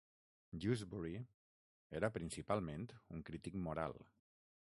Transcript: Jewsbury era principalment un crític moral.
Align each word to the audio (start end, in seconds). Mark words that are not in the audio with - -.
Jewsbury 0.63 1.11
era 1.99 2.09
principalment 2.17 2.89
un 3.17 3.23
crític 3.31 3.61
moral. 3.69 3.97